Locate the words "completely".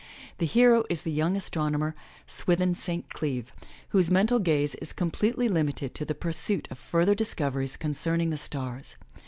4.93-5.47